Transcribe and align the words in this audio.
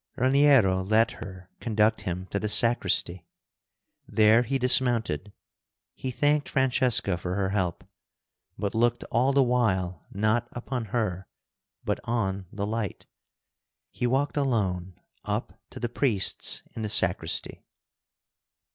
Raniero 0.17 0.81
let 0.81 1.11
her 1.21 1.51
conduct 1.59 2.01
him 2.01 2.25
to 2.31 2.39
the 2.39 2.47
sacristy. 2.49 3.27
There 4.07 4.41
he 4.41 4.57
dismounted. 4.57 5.31
He 5.93 6.09
thanked 6.09 6.49
Francesca 6.49 7.17
for 7.17 7.35
her 7.35 7.49
help, 7.49 7.83
but 8.57 8.73
looked 8.73 9.03
all 9.11 9.31
the 9.31 9.43
while 9.43 10.07
not 10.11 10.47
upon 10.53 10.85
her, 10.85 11.27
but 11.83 11.99
on 12.03 12.47
the 12.51 12.65
light. 12.65 13.05
He 13.91 14.07
walked 14.07 14.37
alone 14.37 14.95
up 15.23 15.53
to 15.69 15.79
the 15.79 15.87
priests 15.87 16.63
in 16.75 16.81
the 16.81 16.89
sacristy. 16.89 17.63